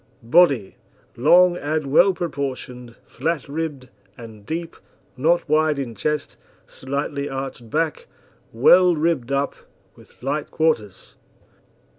[0.23, 0.77] BODY
[1.15, 4.75] Long and well proportioned, flat ribbed, and deep,
[5.15, 8.07] not wide in chest, slightly arched back,
[8.51, 9.53] well ribbed up,
[9.95, 11.17] with light quarters.